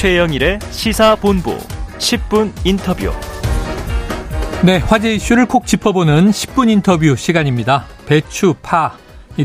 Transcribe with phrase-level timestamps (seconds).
[0.00, 1.58] 최영일의 시사본부
[1.98, 3.12] 10분 인터뷰.
[4.64, 7.84] 네, 화제 이슈를 콕 짚어보는 10분 인터뷰 시간입니다.
[8.06, 8.96] 배추, 파,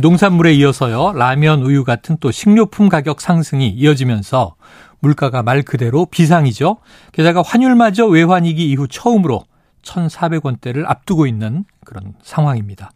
[0.02, 4.55] 농산물에 이어서요, 라면, 우유 같은 또 식료품 가격 상승이 이어지면서
[5.02, 6.78] 물가가 말 그대로 비상이죠.
[7.12, 9.44] 게다가 환율마저 외환위기 이후 처음으로
[9.86, 12.91] 1,400원대를 앞두고 있는 그런 상황입니다.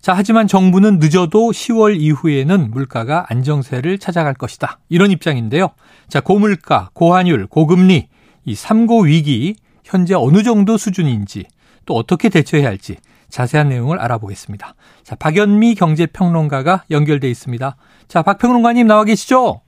[0.00, 4.78] 자, 하지만 정부는 늦어도 10월 이후에는 물가가 안정세를 찾아갈 것이다.
[4.88, 5.70] 이런 입장인데요.
[6.08, 8.08] 자, 고물가, 고환율, 고금리,
[8.44, 11.46] 이 3고 위기, 현재 어느 정도 수준인지,
[11.84, 12.96] 또 어떻게 대처해야 할지
[13.30, 14.74] 자세한 내용을 알아보겠습니다.
[15.02, 17.76] 자, 박연미 경제평론가가 연결돼 있습니다.
[18.08, 19.60] 자, 박 평론가님 나와 계시죠?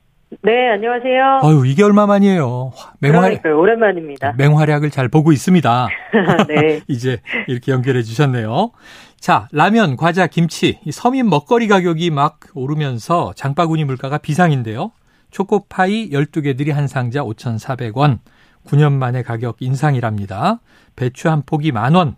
[0.43, 1.41] 네, 안녕하세요.
[1.43, 2.73] 아유, 이게 얼마 만이에요.
[3.01, 4.35] 맹활, 오랜만입니다.
[4.39, 5.89] 맹활약을 잘 보고 있습니다.
[6.47, 6.81] 네.
[6.87, 8.71] 이제 이렇게 연결해 주셨네요.
[9.19, 14.93] 자, 라면, 과자, 김치, 서민 먹거리 가격이 막 오르면서 장바구니 물가가 비상인데요.
[15.33, 18.21] 초코파이 12개들이 한 상자 5,400원.
[18.69, 20.61] 9년 만에 가격 인상이랍니다.
[20.95, 22.15] 배추 한 포기 만 원.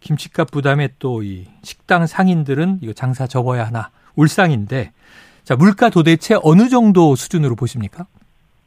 [0.00, 4.92] 김치값 부담에 또 이 식당 상인들은 이거 장사 접어야 하나 울상인데
[5.48, 8.04] 자, 물가 도대체 어느 정도 수준으로 보십니까?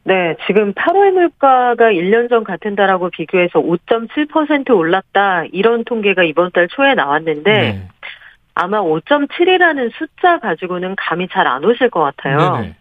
[0.02, 5.44] 네, 지금 8월 물가가 1년 전 같은 달하고 비교해서 5.7% 올랐다.
[5.52, 7.88] 이런 통계가 이번 달 초에 나왔는데 네.
[8.56, 12.56] 아마 5.7이라는 숫자 가지고는 감이 잘 안 오실 것 같아요.
[12.56, 12.74] 네네.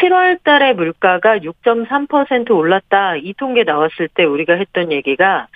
[0.00, 3.14] 7월 달에 물가가 6.3% 올랐다.
[3.14, 5.46] 이 통계 나왔을 때 우리가 했던 얘기가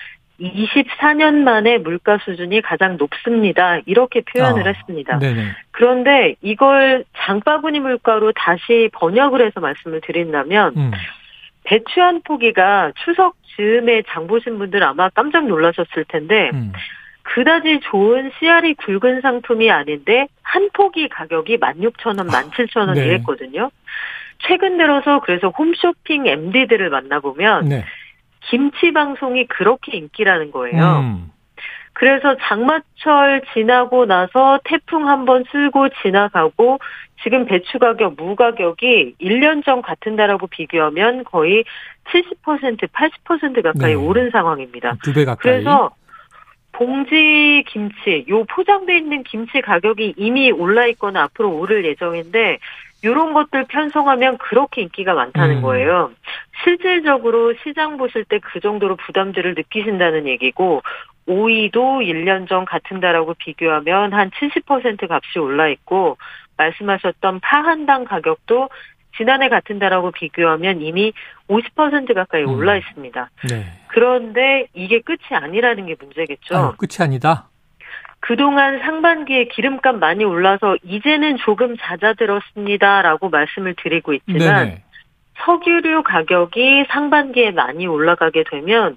[0.41, 3.79] 24년 만에 물가 수준이 가장 높습니다.
[3.87, 5.19] 이렇게 표현을 아, 했습니다.
[5.19, 5.43] 네네.
[5.71, 10.91] 그런데 이걸 장바구니 물가로 다시 번역을 해서 말씀을 드린다면 음.
[11.65, 16.73] 배추 한 포기가 추석 즈음에 장 보신 분들 아마 깜짝 놀라셨을 텐데 음.
[17.23, 23.07] 그다지 좋은 씨알이 굵은 상품이 아닌데 한 포기 가격이 16,000원, 17,000원 네.
[23.07, 23.71] 이랬거든요.
[24.47, 27.85] 최근 들어서 그래서 홈쇼핑 MD들을 만나보면 네.
[28.51, 30.99] 김치 방송이 그렇게 인기라는 거예요.
[31.01, 31.31] 음.
[31.93, 36.79] 그래서 장마철 지나고 나서 태풍 한 번 쓸고 지나가고
[37.23, 41.65] 지금 배추 가격, 무 가격이 1년 전 같은 달하고 비교하면 거의
[42.45, 43.95] 70% 80% 가까이 네.
[43.95, 44.97] 오른 상황입니다.
[45.03, 45.43] 두 배 가까이.
[45.43, 45.91] 그래서
[46.73, 52.59] 봉지 김치, 요 포장돼 있는 김치 가격이 이미 올라 있거나 앞으로 오를 예정인데
[53.07, 55.63] 이런 것들 편성하면 그렇게 인기가 많다는 음.
[55.63, 56.11] 거예요.
[56.65, 60.83] 실질적으로 시장 보실 때 그 정도로 부담들을 느끼신다는 얘기고
[61.27, 66.19] 오이도 1년 전 같은 달하고 비교하면 한 70% 값이 올라 있고
[66.57, 68.69] 말씀하셨던 파한당 가격도
[69.17, 71.13] 지난해 같은 달하고 비교하면 이미
[71.49, 72.51] 50% 가까이 음.
[72.51, 73.31] 올라 있습니다.
[73.49, 73.65] 네.
[73.89, 76.57] 그런데 이게 끝이 아니라는 게 문제겠죠.
[76.57, 77.49] 아유, 끝이 아니다.
[78.21, 84.83] 그동안 상반기에 기름값 많이 올라서 이제는 조금 잦아들었습니다라고 말씀을 드리고 있지만 네네.
[85.45, 88.97] 석유류 가격이 상반기에 많이 올라가게 되면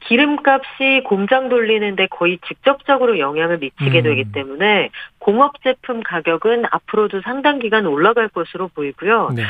[0.00, 4.02] 기름값이 공장 돌리는데 거의 직접적으로 영향을 미치게 음.
[4.02, 9.30] 되기 때문에 공업 제품 가격은 앞으로도 상당 기간 올라갈 것으로 보이고요.
[9.34, 9.44] 네.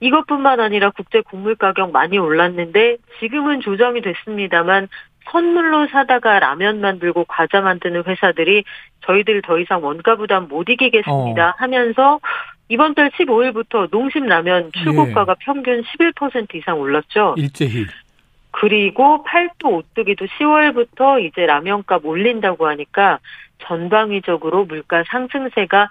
[0.00, 4.88] 이것뿐만 아니라 국제 곡물 가격 많이 올랐는데 지금은 조정이 됐습니다만
[5.30, 8.64] 선물로 사다가 라면 만들고 과자 만드는 회사들이
[9.06, 11.54] 저희들 더 이상 원가 부담 못 이기겠습니다 어.
[11.56, 12.20] 하면서
[12.68, 15.44] 이번 달 15일부터 농심 라면 출고가가 예.
[15.44, 17.34] 평균 11% 이상 올랐죠.
[17.36, 17.86] 일제히.
[18.50, 23.18] 그리고 팔도 오뚜기도 10월부터 이제 라면값 올린다고 하니까
[23.58, 25.88] 전방위적으로 물가 상승세가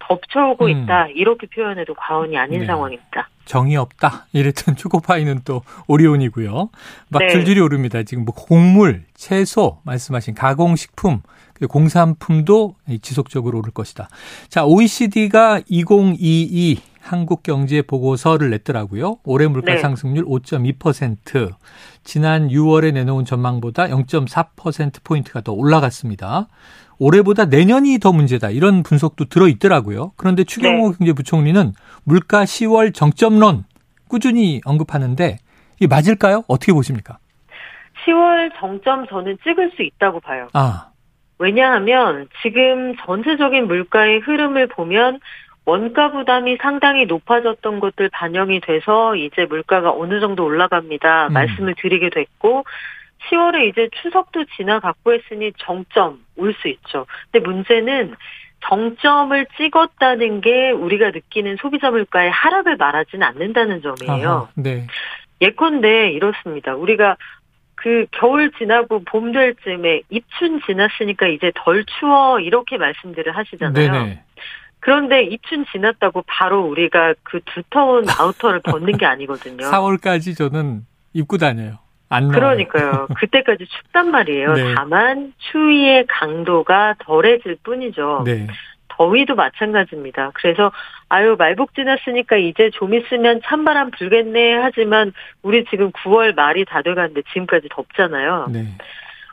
[0.00, 0.70] 덮쳐오고 음.
[0.70, 1.08] 있다.
[1.14, 2.66] 이렇게 표현해도 과언이 아닌 네.
[2.66, 3.28] 상황입니다.
[3.44, 4.26] 정이 없다.
[4.32, 6.70] 이랬던 초코파이는 또 오리온이고요.
[7.08, 7.28] 막 네.
[7.28, 8.02] 줄줄이 오릅니다.
[8.02, 11.22] 지금 뭐 곡물, 채소, 말씀하신 가공식품,
[11.68, 14.08] 공산품도 지속적으로 오를 것이다.
[14.48, 19.18] 자, OECD가 2022 한국 경제 보고서를 냈더라고요.
[19.24, 19.80] 올해 물가 네.
[19.80, 21.50] 상승률 5.2%.
[22.04, 26.48] 지난 6월에 내놓은 전망보다 0.4% 포인트가 더 올라갔습니다.
[26.98, 28.50] 올해보다 내년이 더 문제다.
[28.50, 30.12] 이런 분석도 들어 있더라고요.
[30.16, 30.96] 그런데 추경호 네.
[30.98, 31.72] 경제부총리는
[32.04, 33.64] 물가 10월 정점론
[34.08, 35.38] 꾸준히 언급하는데
[35.78, 36.44] 이게 맞을까요?
[36.46, 37.18] 어떻게 보십니까?
[38.04, 40.48] 10월 정점 저는 찍을 수 있다고 봐요.
[40.52, 40.90] 아.
[41.38, 45.20] 왜냐하면 지금 전체적인 물가의 흐름을 보면
[45.64, 51.28] 원가 부담이 상당히 높아졌던 것들 반영이 돼서 이제 물가가 어느 정도 올라갑니다.
[51.28, 51.32] 음.
[51.32, 52.64] 말씀을 드리게 됐고
[53.30, 57.06] 10월에 이제 추석도 지나갔고 했으니 정점 올 수 있죠.
[57.30, 58.14] 근데 문제는
[58.66, 64.28] 정점을 찍었다는 게 우리가 느끼는 소비자 물가의 하락을 말하지는 않는다는 점이에요.
[64.28, 64.86] 아하, 네.
[65.40, 66.74] 예컨대 이렇습니다.
[66.74, 67.16] 우리가
[67.74, 73.92] 그 겨울 지나고 봄 될 쯤에 입춘 지났으니까 이제 덜 추워 이렇게 말씀들을 하시잖아요.
[73.92, 74.22] 네네.
[74.80, 79.64] 그런데 입춘 지났다고 바로 우리가 그 두터운 아우터를 벗는 게 아니거든요.
[79.70, 81.78] 4월까지 저는 입고 다녀요.
[82.08, 83.06] 안 그러니까요.
[83.16, 84.54] 그때까지 춥단 말이에요.
[84.54, 84.74] 네.
[84.74, 88.22] 다만 추위의 강도가 덜해질 뿐이죠.
[88.24, 88.46] 네.
[88.88, 90.32] 더위도 마찬가지입니다.
[90.34, 90.72] 그래서
[91.08, 95.12] 아유 말복 지났으니까 이제 좀 있으면 찬바람 불겠네 하지만
[95.42, 98.48] 우리 지금 9월 말이 다 돼가는데 지금까지 덥잖아요.
[98.52, 98.66] 네.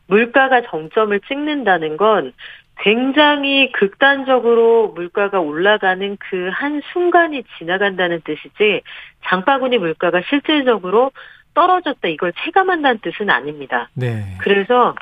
[0.07, 2.31] 물가가 정점을 찍는다는 건
[2.79, 8.81] 굉장히 극단적으로 물가가 올라가는 그 한 순간이 지나간다는 뜻이지
[9.25, 11.11] 장바구니 물가가 실질적으로
[11.53, 13.89] 떨어졌다 이걸 체감한다는 뜻은 아닙니다.
[13.93, 14.23] 네.
[14.39, 14.95] 그래서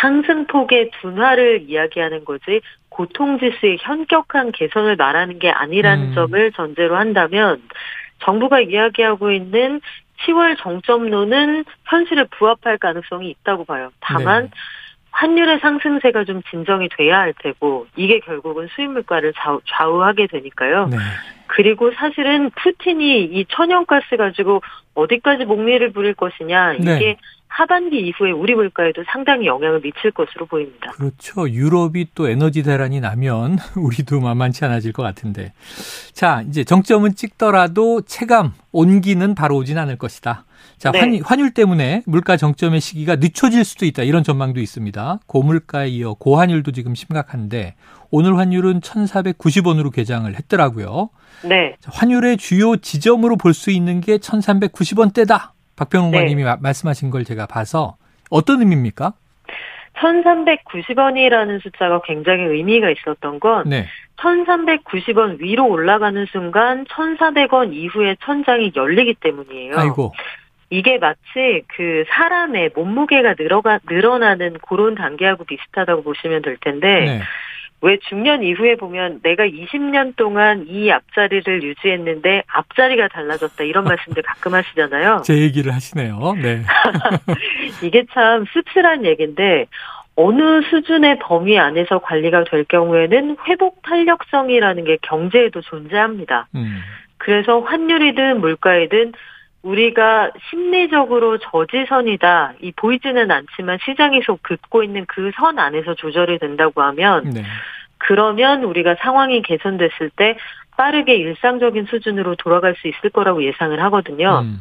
[0.00, 6.14] 상승폭의 둔화를 이야기하는 거지 고통지수의 현격한 개선을 말하는 게 아니라는 음.
[6.14, 7.62] 점을 전제로 한다면
[8.20, 9.80] 정부가 이야기하고 있는
[10.26, 13.90] 10월 정점론은 현실에 부합할 가능성이 있다고 봐요.
[14.00, 14.50] 다만 네.
[15.14, 19.32] 환율의 상승세가 좀 진정이 돼야 할 테고 이게 결국은 수입 물가를
[19.66, 20.88] 좌우 하게 되니까요.
[20.88, 20.96] 네.
[21.46, 24.60] 그리고 사실은 푸틴이 이 천연가스 가지고
[24.94, 27.16] 어디까지 목리를 부릴 것이냐 이게 네.
[27.46, 30.90] 하반기 이후에 우리 물가에도 상당히 영향을 미칠 것으로 보입니다.
[30.90, 31.48] 그렇죠.
[31.48, 35.52] 유럽이 또 에너지 대란이 나면 우리도 만만치 않아질 것 같은데.
[36.12, 40.44] 자, 이제 정점은 찍더라도 체감, 온기는 바로 오진 않을 것이다.
[40.78, 40.98] 자, 네.
[41.00, 44.02] 환, 환율 때문에 물가 정점의 시기가 늦춰질 수도 있다.
[44.02, 45.20] 이런 전망도 있습니다.
[45.26, 47.74] 고물가에 이어 고환율도 지금 심각한데
[48.10, 51.10] 오늘 환율은 1,490원으로 개장을 했더라고요.
[51.44, 51.76] 네.
[51.80, 55.50] 자, 환율의 주요 지점으로 볼 수 있는 게 1,390원대다.
[55.76, 56.18] 박병호 네.
[56.18, 57.96] 의원님이 말씀하신 걸 제가 봐서
[58.30, 59.14] 어떤 의미입니까?
[60.00, 63.86] 1390원이라는 숫자가 굉장히 의미가 있었던 건 네.
[64.16, 69.76] 1390원 위로 올라가는 순간 1400원 이후에 천장이 열리기 때문이에요.
[69.76, 70.12] 아이고.
[70.70, 77.20] 이게 마치 그 사람의 몸무게가 늘어가 늘어나는 그런 단계하고 비슷하다고 보시면 될 텐데 네.
[77.80, 84.54] 왜 중년 이후에 보면 내가 20년 동안 이 앞자리를 유지했는데 앞자리가 달라졌다 이런 말씀들 가끔
[84.54, 85.20] 하시잖아요.
[85.26, 86.18] 제 얘기를 하시네요.
[86.40, 86.62] 네.
[87.84, 89.66] 이게 참 씁쓸한 얘기인데
[90.16, 96.46] 어느 수준의 범위 안에서 관리가 될 경우에는 회복 탄력성이라는 게 경제에도 존재합니다.
[96.54, 96.80] 음.
[97.18, 99.12] 그래서 환율이든 물가이든
[99.64, 102.54] 우리가 심리적으로 저지선이다.
[102.60, 107.42] 이 보이지는 않지만 시장에서 긋고 있는 그 선 안에서 조절이 된다고 하면 네.
[107.98, 110.36] 그러면 우리가 상황이 개선됐을 때
[110.76, 114.40] 빠르게 일상적인 수준으로 돌아갈 수 있을 거라고 예상을 하거든요.
[114.44, 114.60] 음.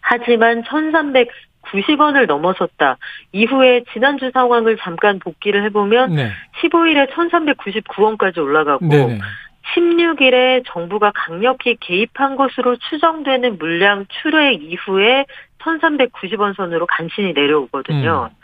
[0.00, 2.98] 하지만 1390원을 넘어섰다.
[3.32, 6.30] 이후에 지난주 상황을 잠깐 복기를 해보면 네.
[6.62, 9.18] 15일에 1399원까지 올라가고 네네.
[9.74, 15.26] 16일에 정부가 강력히 개입한 것으로 추정되는 물량 출회 이후에
[15.58, 18.30] 1390원 선으로 간신히 내려오거든요.
[18.32, 18.36] 음.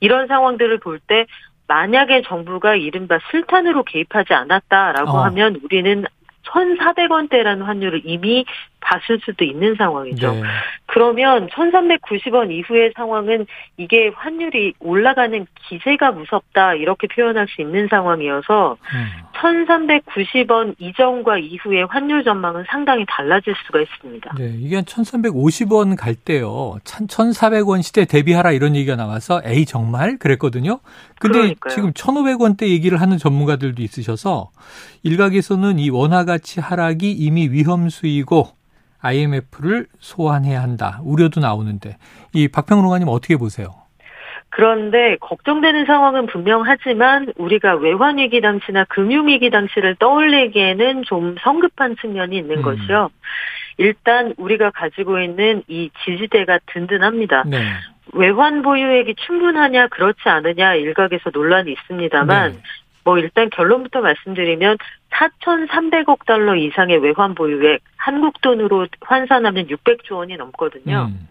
[0.00, 1.26] 이런 상황들을 볼 때
[1.68, 5.24] 만약에 정부가 이른바 실탄으로 개입하지 않았다라고 어.
[5.24, 6.04] 하면 우리는
[6.46, 8.46] 1,400원대라는 환율을 이미
[8.80, 10.32] 봤을 수도 있는 상황이죠.
[10.32, 10.42] 네.
[10.86, 13.46] 그러면 1,390원 이후의 상황은
[13.76, 19.06] 이게 환율이 올라가는 기세가 무섭다 이렇게 표현할 수 있는 상황이어서 음.
[19.38, 24.34] 1,390원 이전과 이후의 환율 전망은 상당히 달라질 수가 있습니다.
[24.38, 26.78] 네, 이게 한 1,350원 갈 때요.
[26.84, 30.80] 1,400원 시대 대비하라 이런 얘기가 나와서 에이 정말 그랬거든요.
[31.20, 31.74] 근데 그러니까요.
[31.74, 34.50] 지금 1,500원대 얘기를 하는 전문가들도 있으셔서
[35.02, 38.58] 일각에서는 이 원화 가치 하락이 이미 위험 수이고
[39.00, 41.00] IMF를 소환해야 한다.
[41.02, 41.96] 우려도 나오는데
[42.32, 43.74] 이 박평로가님 어떻게 보세요?
[44.50, 52.62] 그런데 걱정되는 상황은 분명하지만 우리가 외환위기 당시나 금융위기 당시를 떠올리기에는 좀 성급한 측면이 있는 음.
[52.62, 53.10] 것이요.
[53.76, 57.44] 일단 우리가 가지고 있는 이 지지대가 든든합니다.
[57.46, 57.62] 네.
[58.14, 62.58] 외환 보유액이 충분하냐 그렇지 않느냐 일각에서 논란이 있습니다만 네.
[63.08, 64.76] 뭐 일단 결론부터 말씀드리면
[65.12, 71.08] 4,300억 달러 이상의 외환 보유액 한국 돈으로 환산하면 600조 원이 넘거든요.
[71.10, 71.26] 음.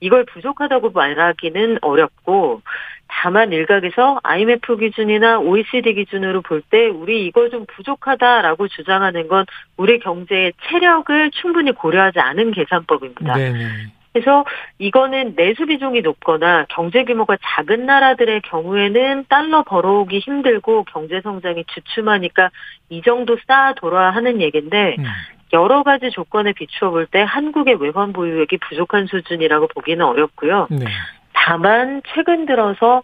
[0.00, 2.62] 이걸 부족하다고 말하기는 어렵고
[3.08, 9.44] 다만 일각에서 IMF 기준이나 OECD 기준으로 볼 때 우리 이거 좀 부족하다라고 주장하는 건
[9.76, 13.34] 우리 경제의 체력을 충분히 고려하지 않은 계산법입니다.
[13.34, 13.97] 네네.
[14.12, 14.44] 그래서
[14.78, 22.50] 이거는 내수 비중이 높거나 경제 규모가 작은 나라들의 경우에는 달러 벌어오기 힘들고 경제 성장이 주춤하니까
[22.88, 25.04] 이 정도 쌓아 돌아야 하는 얘기인데 음.
[25.52, 30.66] 여러 가지 조건에 비추어 볼 때 한국의 외환 보유액이 부족한 수준이라고 보기는 어렵고요.
[30.70, 30.84] 네.
[31.32, 33.02] 다만 최근 들어서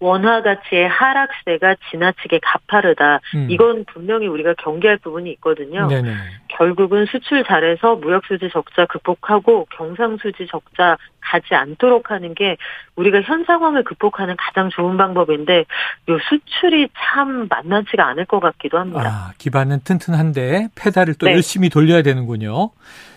[0.00, 3.20] 원화 가치의 하락세가 지나치게 가파르다.
[3.34, 3.46] 음.
[3.50, 5.86] 이건 분명히 우리가 경계할 부분이 있거든요.
[5.88, 6.14] 네네.
[6.48, 12.56] 결국은 수출 잘해서 무역 수지 적자 극복하고 경상 수지 적자 가지 않도록 하는 게
[12.96, 15.64] 우리가 현 상황을 극복하는 가장 좋은 방법인데
[16.08, 19.02] 요 수출이 참 만만치가 않을 것 같기도 합니다.
[19.04, 21.32] 아, 기반은 튼튼한데 페달을 또 네.
[21.32, 22.70] 열심히 돌려야 되는군요.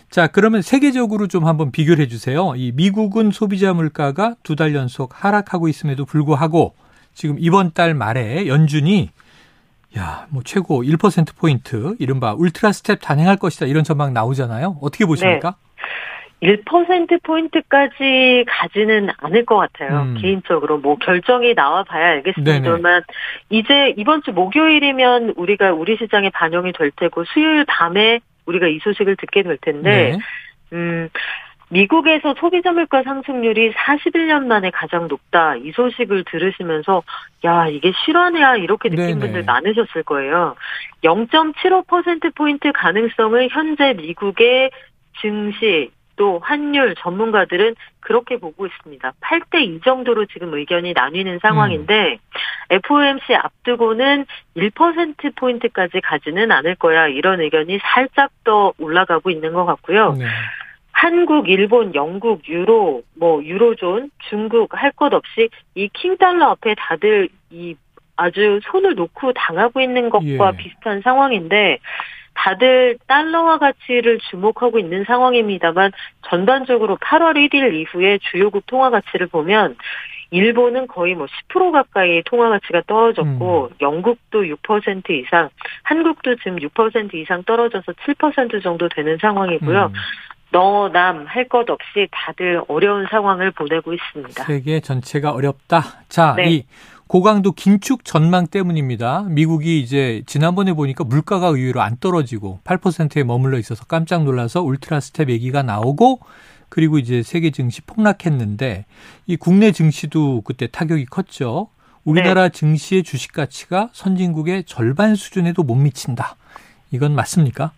[0.09, 2.53] 자, 그러면 세계적으로 좀 한번 비교를 해 주세요.
[2.55, 6.73] 이 미국은 소비자 물가가 두 달 연속 하락하고 있음에도 불구하고
[7.13, 9.09] 지금 이번 달 말에 연준이
[9.97, 13.65] 야, 뭐 최고 1%포인트, 이른바 울트라 스텝 단행할 것이다.
[13.65, 14.77] 이런 전망 나오잖아요.
[14.81, 15.55] 어떻게 보십니까?
[16.41, 16.57] 네.
[16.65, 20.01] 1%포인트까지 가지는 않을 것 같아요.
[20.01, 20.17] 음.
[20.21, 20.77] 개인적으로.
[20.77, 23.03] 뭐 결정이 나와 봐야 알겠습니다만,
[23.49, 29.15] 이제 이번 주 목요일이면 우리가 우리 시장에 반영이 될 테고, 수요일 밤에 우리가 이 소식을
[29.17, 30.17] 듣게 될 텐데, 네.
[30.73, 31.09] 음,
[31.69, 35.57] 미국에서 소비자 물가 상승률이 41년 만에 가장 높다.
[35.57, 37.03] 이 소식을 들으시면서
[37.43, 39.19] 야 이게 실화냐 이렇게 느낀 네네.
[39.19, 40.55] 분들 많으셨을 거예요.
[41.03, 44.71] 0.75% 포인트 가능성을 현재 미국의
[45.21, 49.13] 증시 또 환율 전문가들은 그렇게 보고 있습니다.
[49.21, 52.17] 8대 2 정도로 지금 의견이 나뉘는 상황인데 음.
[52.69, 54.25] FOMC 앞두고는
[54.57, 60.13] 1% 포인트까지 가지는 않을 거야 이런 의견이 살짝 더 올라가고 있는 것 같고요.
[60.13, 60.25] 네.
[60.91, 67.75] 한국, 일본, 영국, 유로, 뭐 유로존, 중국 할 것 없이 이 킹달러 앞에 다들 이
[68.15, 70.57] 아주 손을 놓고 당하고 있는 것과 예.
[70.57, 71.77] 비슷한 상황인데
[72.37, 75.91] 다들 달러화 가치를 주목하고 있는 상황입니다만
[76.29, 79.75] 전반적으로 8월 1일 이후에 주요국 통화 가치를 보면
[80.29, 83.75] 일본은 거의 뭐 10% 가까이 통화 가치가 떨어졌고 음.
[83.81, 85.49] 영국도 6% 이상,
[85.83, 89.85] 한국도 지금 6% 이상 떨어져서 7% 정도 되는 상황이고요.
[89.85, 89.93] 음.
[90.49, 94.43] 너남 할 것 없이 다들 어려운 상황을 보내고 있습니다.
[94.43, 95.81] 세계 전체가 어렵다.
[96.07, 96.49] 자, 네.
[96.49, 96.65] 이
[97.07, 99.25] 고강도 긴축 전망 때문입니다.
[99.29, 105.29] 미국이 이제 지난번에 보니까 물가가 의외로 안 떨어지고 8%에 머물러 있어서 깜짝 놀라서 ultra step
[105.29, 106.19] 얘기가 나오고
[106.69, 108.85] 그리고 이제 세계 증시 폭락했는데
[109.25, 111.69] 이 국내 증시도 그때 타격이 컸죠.
[112.03, 112.49] 우리나라 네.
[112.49, 116.35] 증시의 주식 가치가 선진국의 절반 수준에도 못 미친다.
[116.91, 117.71] 이건 맞습니까?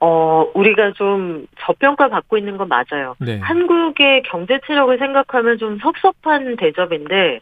[0.00, 3.14] 어, 우리가 좀 저평가 받고 있는 건 맞아요.
[3.18, 3.38] 네.
[3.38, 7.40] 한국의 경제 체력을 생각하면 좀 섭섭한 대접인데,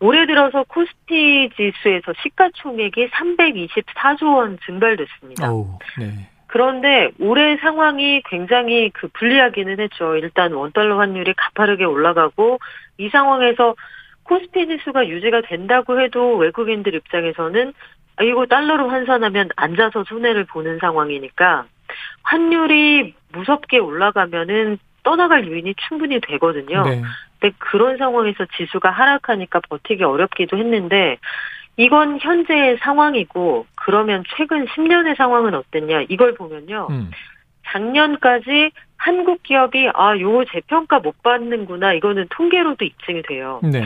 [0.00, 5.52] 올해 들어서 코스피 지수에서 시가총액이 324조 원 증발됐습니다.
[5.52, 6.28] 오, 네.
[6.46, 10.16] 그런데 올해 상황이 굉장히 그 불리하기는 했죠.
[10.16, 12.58] 일단 원달러 환율이 가파르게 올라가고
[12.98, 13.76] 이 상황에서
[14.24, 17.72] 코스피 지수가 유지가 된다고 해도 외국인들 입장에서는
[18.16, 21.66] 아, 이거 달러로 환산하면 앉아서 손해를 보는 상황이니까
[22.22, 24.78] 환율이 무섭게 올라가면은
[25.10, 26.84] 떠나갈 요인이 충분히 되거든요.
[26.84, 27.02] 네.
[27.40, 31.18] 근데 그런 상황에서 지수가 하락하니까 버티기 어렵기도 했는데
[31.76, 36.86] 이건 현재의 상황이고 그러면 최근 10년의 상황은 어땠냐 이걸 보면요.
[36.90, 37.10] 음.
[37.66, 41.94] 작년까지 한국 기업이 아, 요 재평가 못 받는구나.
[41.94, 43.58] 이거는 통계로도 입증이 돼요.
[43.64, 43.82] 네.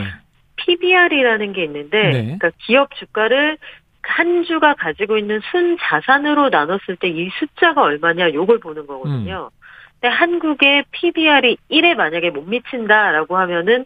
[0.57, 2.21] PBR이라는 게 있는데 네.
[2.23, 3.57] 그러니까 기업 주가를
[4.03, 9.49] 한 주가 가지고 있는 순 자산으로 나눴을 때 이 숫자가 얼마냐 요걸 보는 거거든요.
[9.51, 9.64] 음.
[10.07, 13.85] 한국의 PBR이 1에 만약에 못 미친다라고 하면은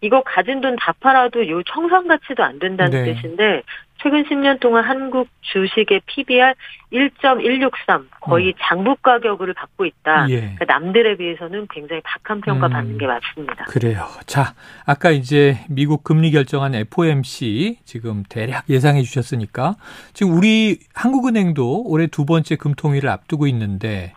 [0.00, 3.14] 이거 가진 돈 다 팔아도 요 청산 가치도 안 된다는 네.
[3.14, 3.62] 뜻인데
[4.02, 6.54] 최근 10년 동안 한국 주식의 PBR
[6.92, 8.52] 1.163 거의 음.
[8.60, 10.28] 장부 가격을 받고 있다.
[10.30, 10.40] 예.
[10.40, 12.72] 그러니까 남들에 비해서는 굉장히 박한 평가 음.
[12.72, 13.64] 받는 게 맞습니다.
[13.66, 14.06] 그래요.
[14.26, 14.54] 자,
[14.86, 19.76] 아까 이제 미국 금리 결정한 FOMC 지금 대략 예상해 주셨으니까
[20.14, 24.14] 지금 우리 한국은행도 올해 두 번째 금통위를 앞두고 있는데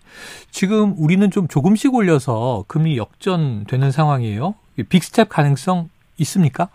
[0.49, 4.55] 지금 우리는 좀 조금씩 올려서 금리 역전되는 상황이에요.
[4.89, 6.69] big step 가능성 있습니까?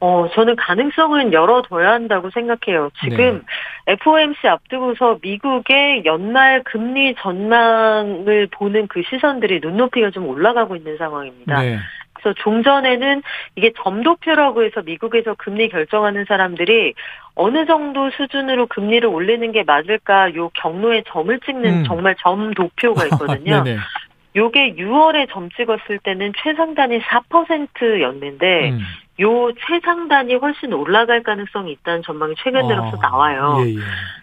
[0.00, 2.90] 어, 저는 가능성은 열어둬야 한다고 생각해요.
[3.02, 3.42] 지금
[3.86, 3.92] 네.
[3.92, 11.60] FOMC 앞두고서 미국의 연말 금리 전망을 보는 그 시선들이 눈높이가 좀 올라가고 있는 상황입니다.
[11.60, 11.78] 네.
[12.14, 13.22] 그래서 종전에는
[13.56, 16.94] 이게 점도표라고 해서 미국에서 금리 결정하는 사람들이
[17.34, 21.84] 어느 정도 수준으로 금리를 올리는 게 맞을까 요 경로에 점을 찍는 음.
[21.84, 23.64] 정말 점도표가 있거든요.
[24.36, 28.78] 요게 6월에 점 찍었을 때는 최상단이 4%였는데 음.
[29.20, 33.58] 요 최상단이 훨씬 올라갈 가능성이 있다는 전망이 최근 들어서 아, 나와요.
[33.66, 33.78] 예, 예.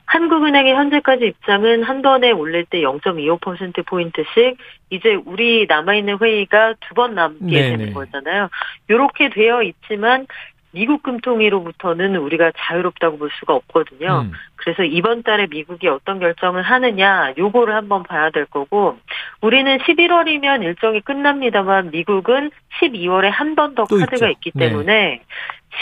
[0.06, 4.58] 한국은행의 현재까지 입장은 한 번에 올릴 때 0.25%포인트씩
[4.90, 7.78] 이제 우리 남아있는 회의가 두 번 남게 네네.
[7.78, 8.50] 되는 거잖아요.
[8.90, 10.26] 요렇게 되어 있지만
[10.72, 14.22] 미국 금통위로부터는 우리가 자유롭다고 볼 수가 없거든요.
[14.26, 14.32] 음.
[14.56, 18.98] 그래서 이번 달에 미국이 어떤 결정을 하느냐, 요거를 한번 봐야 될 거고,
[19.42, 24.28] 우리는 11월이면 일정이 끝납니다만, 미국은 12월에 한 번 더 카드가 있죠.
[24.28, 24.68] 있기 네.
[24.70, 25.22] 때문에,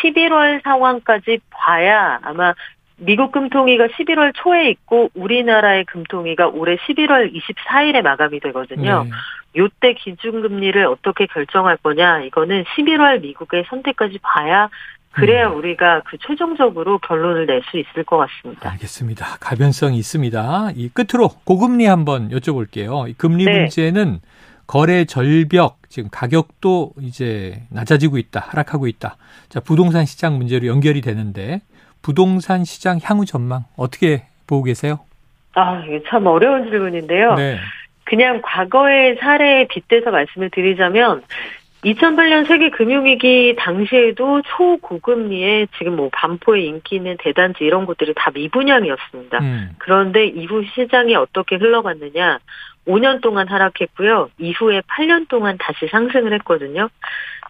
[0.02, 2.54] 11월 상황까지 봐야 아마
[2.98, 9.04] 미국 금통위가 11월 초에 있고 우리나라의 금통위가 올해 11월 24일에 마감이 되거든요.
[9.04, 9.10] 네.
[9.58, 14.70] 요때 기준금리를 어떻게 결정할 거냐 이거는 11월 미국의 선택까지 봐야
[15.12, 15.58] 그래야 음.
[15.58, 18.70] 우리가 그 최종적으로 결론을 낼 수 있을 것 같습니다.
[18.72, 19.38] 알겠습니다.
[19.40, 20.72] 가변성이 있습니다.
[20.76, 23.10] 이 끝으로 고금리 한번 여쭤볼게요.
[23.10, 23.60] 이 금리 네.
[23.62, 24.20] 문제는
[24.68, 29.16] 거래 절벽 지금 가격도 이제 낮아지고 있다, 하락하고 있다.
[29.48, 31.62] 자, 부동산 시장 문제로 연결이 되는데
[32.02, 35.00] 부동산 시장 향후 전망 어떻게 보고 계세요?
[35.54, 37.36] 아, 이게 참 어려운 질문인데요.
[37.36, 37.58] 네.
[38.06, 41.24] 그냥 과거의 사례에 빗대서 말씀을 드리자면
[41.84, 49.40] 2008년 세계 금융위기 당시에도 초고금리에 지금 뭐 반포의 인기 있는 대단지 이런 것들이 다 미분양이었습니다.
[49.40, 49.70] 음.
[49.78, 52.40] 그런데 이후 시장이 어떻게 흘러갔느냐?
[52.88, 54.30] 5년 동안 하락했고요.
[54.40, 56.90] 이후에 8년 동안 다시 상승을 했거든요.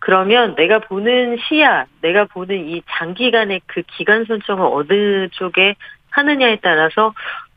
[0.02, 5.76] 그러면 내가 보는 시야, 내가 보는 이 장기간의 그 기간 선정을 어느 쪽에
[6.12, 7.14] 하느냐에 따라서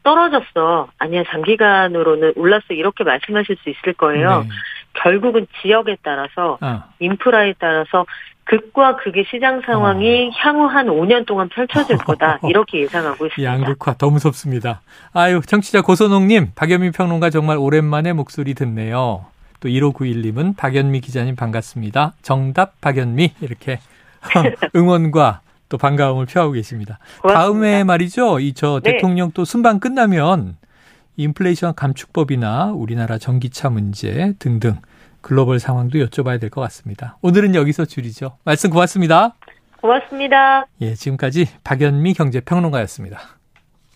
[0.09, 0.89] 떨어졌어.
[0.99, 2.65] 아니야, 장기간으로는 올랐어.
[2.71, 4.43] 이렇게 말씀하실 수 있을 거예요.
[4.43, 4.49] 네.
[4.95, 6.83] 결국은 지역에 따라서, 어.
[6.99, 8.07] 인프라에 따라서
[8.45, 10.31] 극과 극의 시장 상황이 어.
[10.39, 12.39] 향후 한 5년 동안 펼쳐질 거다.
[12.49, 13.53] 이렇게 예상하고 있습니다.
[13.53, 14.81] 양극화 더 무섭습니다.
[15.13, 19.27] 아유, 청취자 고선홍님, 박연미 평론가 정말 오랜만에 목소리 듣네요.
[19.61, 22.15] 또 1591님은 박연미 기자님 반갑습니다.
[22.23, 23.81] 정답 박연미 이렇게
[24.75, 26.99] 응원과 또 반가움을 표하고 계십니다.
[27.23, 27.41] 고맙습니다.
[27.41, 28.41] 다음에 말이죠.
[28.41, 28.93] 이저 네.
[28.93, 30.57] 대통령 또 순방 끝나면
[31.17, 34.77] 인플레이션 감축법이나 우리나라 전기차 문제 등등
[35.21, 37.17] 글로벌 상황도 여쭤봐야 될 것 같습니다.
[37.23, 38.37] 오늘은 여기서 줄이죠.
[38.45, 39.35] 말씀 고맙습니다.
[39.81, 40.67] 고맙습니다.
[40.81, 43.38] 예, 지금까지 박연미 경제평론가였습니다.